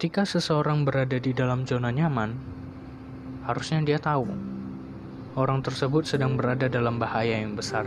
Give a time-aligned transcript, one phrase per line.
[0.00, 2.32] ketika seseorang berada di dalam zona nyaman,
[3.44, 4.32] harusnya dia tahu
[5.36, 7.84] orang tersebut sedang berada dalam bahaya yang besar.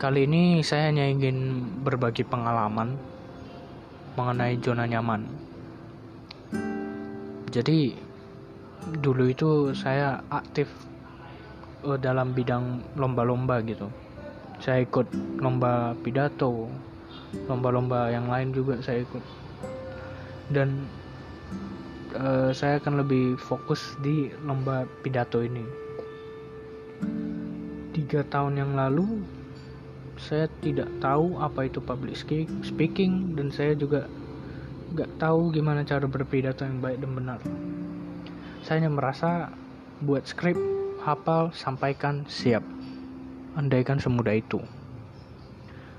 [0.00, 2.96] Kali ini saya hanya ingin berbagi pengalaman
[4.16, 5.28] mengenai zona nyaman.
[7.52, 8.00] Jadi
[8.96, 10.72] dulu itu saya aktif
[11.84, 13.92] uh, dalam bidang lomba-lomba gitu.
[14.56, 16.72] Saya ikut lomba pidato,
[17.48, 19.24] lomba-lomba yang lain juga saya ikut.
[20.48, 20.88] Dan
[22.16, 25.64] uh, saya akan lebih fokus di lomba pidato ini.
[27.92, 29.20] Tiga tahun yang lalu
[30.18, 32.18] saya tidak tahu apa itu public
[32.66, 34.10] speaking dan saya juga
[34.96, 37.40] nggak tahu gimana cara berpidato yang baik dan benar.
[38.64, 39.52] Saya hanya merasa
[40.02, 40.58] buat skrip,
[41.04, 42.64] hafal, sampaikan, siap.
[43.54, 44.62] Andaikan semudah itu.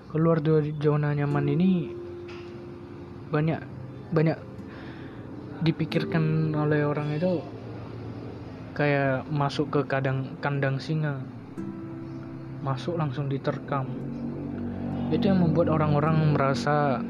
[0.10, 1.86] Keluar dari zona nyaman ini
[3.30, 3.62] banyak
[4.10, 4.42] banyak
[5.62, 7.46] dipikirkan oleh orang itu
[8.74, 11.22] kayak masuk ke kadang kandang singa.
[12.66, 13.86] Masuk langsung diterkam.
[15.14, 17.06] Itu yang membuat orang-orang merasa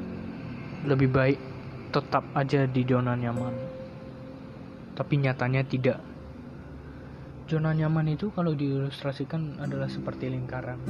[0.83, 1.39] lebih baik
[1.95, 3.55] tetap aja di zona nyaman.
[5.00, 6.03] Tapi nyatanya tidak.
[7.47, 10.83] Zona nyaman itu kalau diilustrasikan adalah seperti lingkaran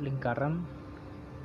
[0.00, 0.64] lingkaran.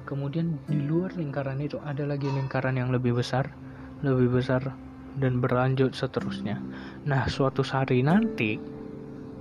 [0.03, 3.55] Kemudian di luar lingkaran itu ada lagi lingkaran yang lebih besar
[4.03, 4.75] lebih besar
[5.15, 6.59] dan berlanjut seterusnya.
[7.07, 8.59] Nah suatu hari nanti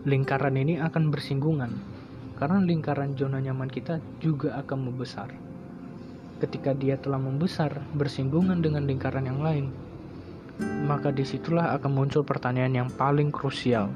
[0.06, 1.74] lingkaran ini akan bersinggungan
[2.38, 5.34] karena lingkaran zona nyaman kita juga akan membesar.
[6.38, 9.70] Ketika dia telah membesar bersinggungan dengan lingkaran yang lain,
[10.86, 13.90] maka di situlah akan muncul pertanyaan yang paling krusial,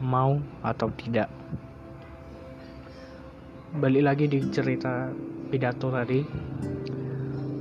[0.00, 1.32] mau atau tidak.
[3.74, 5.10] Balik lagi di cerita
[5.50, 6.22] pidato tadi.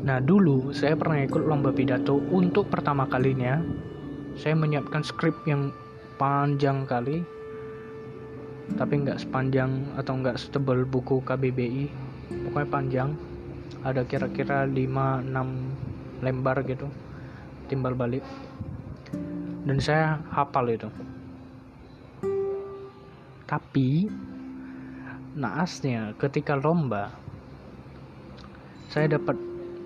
[0.06, 3.58] Nah dulu saya pernah ikut lomba pidato untuk pertama kalinya.
[4.38, 5.74] Saya menyiapkan skrip yang
[6.22, 7.26] panjang kali,
[8.78, 11.90] tapi nggak sepanjang atau nggak setebal buku KBBI,
[12.50, 13.10] pokoknya panjang
[13.84, 16.88] ada kira-kira 5-6 lembar gitu
[17.68, 18.24] timbal balik
[19.68, 20.88] dan saya hafal itu
[23.44, 24.08] tapi
[25.34, 27.10] naasnya ketika lomba
[28.94, 29.34] saya dapat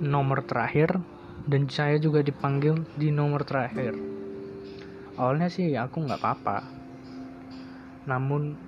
[0.04, 1.00] nomor terakhir
[1.48, 3.96] dan saya juga dipanggil di nomor terakhir.
[5.16, 6.68] Awalnya sih aku nggak apa-apa
[8.08, 8.60] namun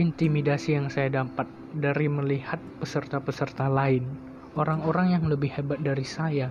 [0.00, 1.44] intimidasi yang saya dapat
[1.76, 4.08] dari melihat peserta-peserta lain
[4.56, 6.48] orang-orang yang lebih hebat dari saya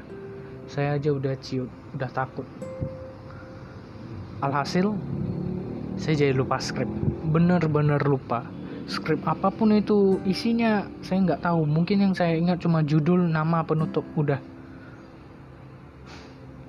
[0.69, 2.45] saya aja udah ciut udah takut.
[4.45, 4.93] Alhasil
[5.97, 6.89] saya jadi lupa skrip
[7.33, 8.45] bener-bener lupa
[8.89, 11.67] skrip apa pun itu isinya saya nggak tahu.
[11.67, 14.39] Mungkin yang saya ingat cuma judul nama penutup udah.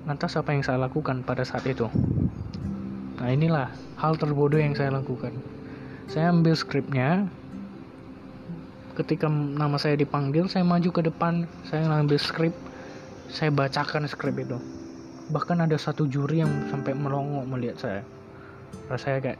[0.03, 1.87] Lantas apa yang saya lakukan pada saat itu?
[3.17, 5.31] Nah inilah hal terbodoh yang saya lakukan.
[6.11, 7.31] Saya ambil skripnya.
[8.93, 12.53] Ketika nama saya dipanggil saya maju ke depan saya ngambil skrip.
[13.31, 14.59] Saya bacakan skrip itu.
[15.31, 18.01] Bahkan ada satu juri yang sampai melongo melihat saya.
[18.91, 19.39] Rasanya kayak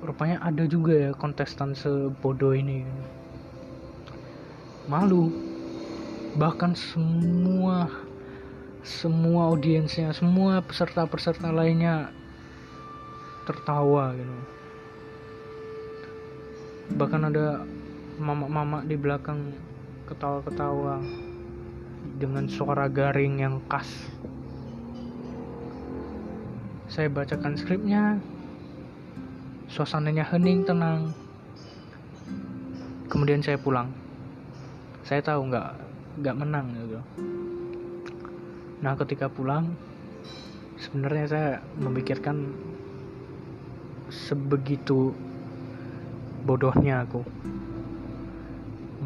[0.00, 2.84] rupanya ada juga ya kontestan sebodoh ini.
[4.88, 5.30] Malu.
[6.30, 7.90] Bahkan semua
[8.80, 12.08] semua audiensnya semua peserta-peserta lainnya
[13.44, 14.36] tertawa gitu.
[16.96, 17.62] Bahkan ada
[18.16, 19.52] mama-mama di belakang
[20.08, 20.98] ketawa-ketawa
[22.18, 23.88] dengan suara garing yang khas.
[26.90, 28.18] Saya bacakan skripnya,
[29.70, 31.14] suasananya hening tenang.
[33.06, 33.94] Kemudian saya pulang.
[35.06, 35.70] Saya tahu nggak
[36.18, 36.98] nggak menang gitu.
[38.82, 39.78] Nah ketika pulang,
[40.74, 42.50] sebenarnya saya memikirkan
[44.10, 45.14] sebegitu
[46.42, 47.22] bodohnya aku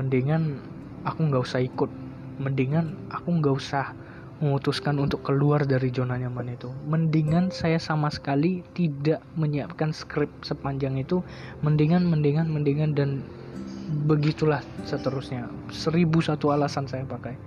[0.00, 0.64] mendingan
[1.04, 1.92] aku nggak usah ikut
[2.40, 3.92] mendingan aku nggak usah
[4.44, 6.68] memutuskan untuk keluar dari zona nyaman itu.
[6.84, 11.24] Mendingan saya sama sekali tidak menyiapkan skrip sepanjang itu.
[11.64, 13.24] Mendingan mendingan mendingan dan
[14.04, 15.48] begitulah seterusnya.
[15.72, 17.40] Seribu satu alasan saya pakai.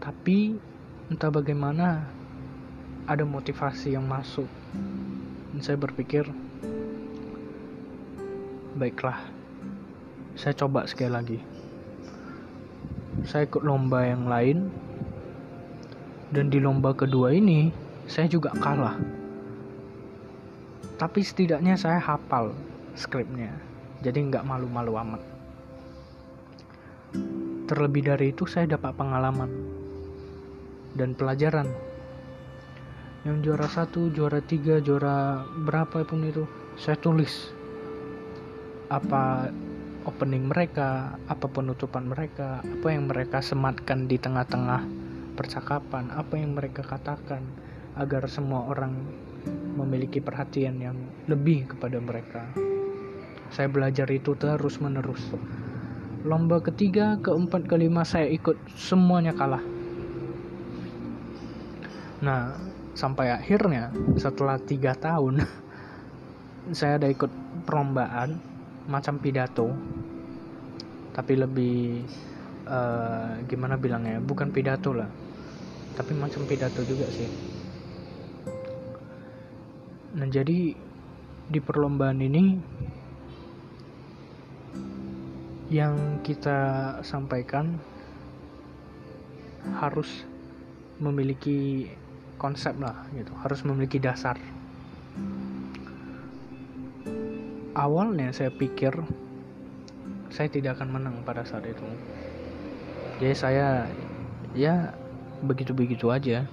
[0.00, 0.56] Tapi
[1.12, 2.08] entah bagaimana
[3.04, 4.48] ada motivasi yang masuk.
[5.52, 6.24] Dan saya berpikir
[8.80, 9.20] baiklah
[10.40, 11.38] saya coba sekali lagi.
[13.28, 14.72] Saya ikut lomba yang lain
[16.30, 17.74] dan di lomba kedua ini
[18.06, 18.98] saya juga kalah.
[20.98, 22.54] Tapi setidaknya saya hafal
[22.94, 23.50] skripnya.
[24.00, 25.22] Jadi nggak malu-malu amat.
[27.66, 29.50] Terlebih dari itu saya dapat pengalaman
[30.94, 31.68] dan pelajaran.
[33.26, 36.48] Yang juara satu juara tiga juara berapa pun itu
[36.80, 37.52] saya tulis
[38.88, 39.52] apa
[40.08, 44.82] opening mereka apa penutupan mereka apa yang mereka sematkan di tengah-tengah
[45.34, 47.44] percakapan apa yang mereka katakan
[47.98, 48.96] agar semua orang
[49.76, 50.96] memiliki perhatian yang
[51.26, 52.46] lebih kepada mereka.
[53.50, 55.22] Saya belajar itu terus menerus
[56.20, 59.64] lomba ketiga keempat kelima saya ikut semuanya kalah.
[62.20, 62.52] Nah
[62.92, 63.88] sampai akhirnya
[64.20, 65.40] setelah tiga tahun
[66.76, 67.32] saya ada ikut
[67.64, 68.36] perlombaan
[68.84, 69.72] macam pidato
[71.16, 72.04] tapi lebih
[72.70, 75.10] uh, gimana bilangnya bukan pidato lah.
[75.98, 77.26] Tapi macam pidato juga sih.
[80.14, 80.74] Nah jadi
[81.50, 82.44] di perlombaan ini
[85.70, 87.78] yang kita sampaikan
[89.78, 90.26] harus
[91.02, 91.90] memiliki
[92.38, 93.34] konsep lah gitu.
[93.42, 94.38] Harus memiliki dasar.
[97.70, 98.94] Awalnya saya pikir
[100.30, 101.86] saya tidak akan menang pada saat itu
[103.20, 103.68] jadi saya
[104.56, 104.96] ya
[105.44, 106.48] begitu-begitu aja.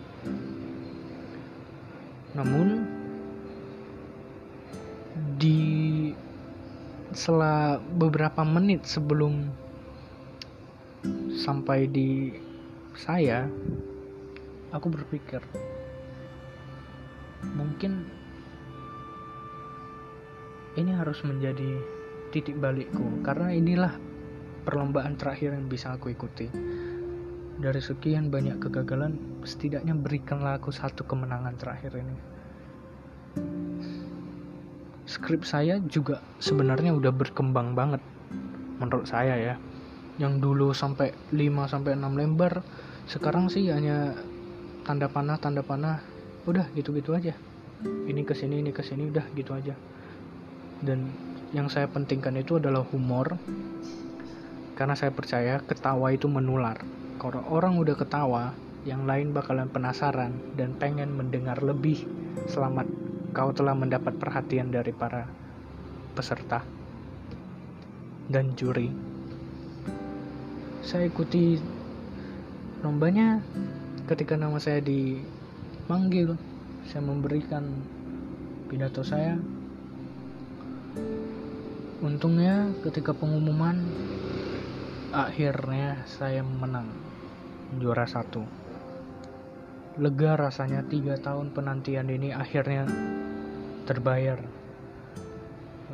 [2.36, 2.84] Namun
[5.40, 6.12] di
[7.16, 9.48] setelah beberapa menit sebelum
[11.40, 12.36] sampai di
[13.00, 13.48] saya
[14.76, 15.40] aku berpikir
[17.56, 18.04] mungkin
[20.76, 21.80] ini harus menjadi
[22.36, 23.24] titik balikku.
[23.24, 23.94] Karena inilah
[24.68, 26.52] perlombaan terakhir yang bisa aku ikuti.
[27.58, 29.16] Dari sekian banyak kegagalan
[29.48, 32.16] setidaknya berikanlah aku satu kemenangan terakhir ini.
[35.08, 38.04] Skrip saya juga sebenarnya udah berkembang banget
[38.84, 39.56] menurut saya ya.
[40.20, 42.60] Yang dulu sampai 5 sampai 6 lembar
[43.08, 44.20] sekarang sih hanya
[44.84, 46.04] tanda panah tanda panah
[46.44, 47.32] udah gitu-gitu aja.
[47.88, 49.80] Ini ke sini ini ke sini udah gitu aja.
[50.84, 51.08] Dan
[51.56, 53.40] yang saya pentingkan itu adalah humor
[54.78, 56.78] karena saya percaya ketawa itu menular.
[57.18, 58.54] Kalau orang udah ketawa
[58.86, 62.06] yang lain bakalan penasaran dan pengen mendengar lebih.
[62.46, 62.86] Selamat
[63.34, 65.26] kau telah mendapat perhatian dari para
[66.14, 66.62] peserta
[68.30, 68.94] dan juri.
[70.86, 71.58] Saya ikuti
[72.86, 73.42] lombanya.
[74.08, 75.20] Ketika nama saya di
[75.92, 76.38] manggil
[76.88, 77.66] saya memberikan
[78.72, 79.36] pidato saya.
[82.00, 83.84] Untungnya ketika pengumuman
[85.16, 86.92] akhirnya saya menang
[87.80, 88.44] juara satu.
[89.98, 92.86] Lega rasanya tiga tahun penantian ini akhirnya
[93.88, 94.38] terbayar.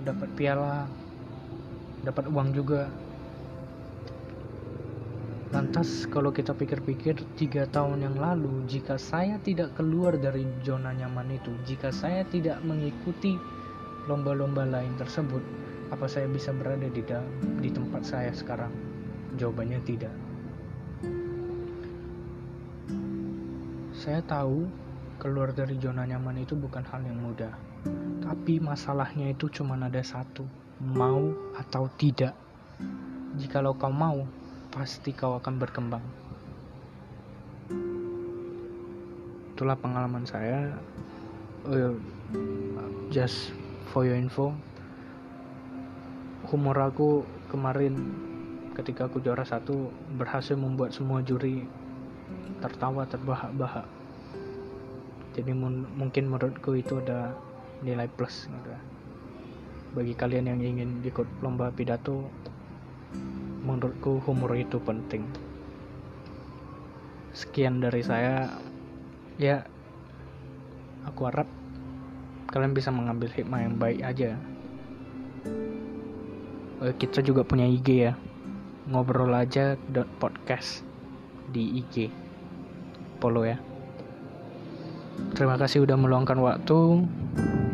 [0.04, 0.90] Dapat piala
[2.04, 2.90] dapat uang juga.
[5.54, 11.38] Lantas kalau kita pikir-pikir tiga tahun yang lalu jika saya tidak keluar dari zona nyaman
[11.38, 13.38] itu jika saya tidak mengikuti
[14.10, 15.46] lomba-lomba lain tersebut
[15.94, 17.06] apa saya bisa berada di
[17.62, 18.93] di tempat saya sekarang
[19.40, 20.14] jawabannya tidak
[23.94, 24.68] saya tahu
[25.22, 27.54] keluar dari zona nyaman itu bukan hal yang mudah
[28.24, 30.44] tapi masalahnya itu cuma ada satu
[30.80, 32.36] mau atau tidak
[33.38, 34.26] jikalau kau mau
[34.74, 36.02] pasti kau akan berkembang.
[39.54, 40.74] Itulah pengalaman saya.
[41.64, 41.96] Uh,
[43.14, 43.54] just
[43.94, 44.52] for your info,
[46.50, 47.96] humor aku kemarin
[48.74, 51.66] ketika aku juara satu berhasil membuat semua juri
[52.62, 53.86] tertawa terbahak-bahak.
[55.34, 55.52] Jadi
[55.98, 57.34] mungkin menurutku itu ada
[57.82, 58.70] nilai plus gitu.
[59.94, 62.30] Bagi kalian yang ingin ikut lomba pidato
[63.64, 65.24] menurutku humor itu penting
[67.34, 68.46] sekian dari saya
[69.42, 69.66] ya
[71.10, 71.50] aku harap
[72.54, 74.38] kalian bisa mengambil hikmah yang baik aja
[76.86, 78.14] eh, kita juga punya IG ya
[78.88, 79.76] ngobrol aja
[80.20, 80.84] podcast
[81.52, 82.10] di IG
[83.22, 83.60] follow ya
[85.38, 87.06] terima kasih udah meluangkan waktu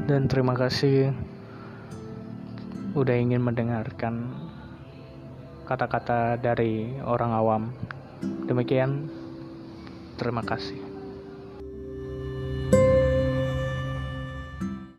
[0.09, 1.13] dan terima kasih
[2.97, 4.33] udah ingin mendengarkan
[5.69, 7.63] kata-kata dari orang awam.
[8.49, 9.05] Demikian,
[10.17, 10.88] terima kasih.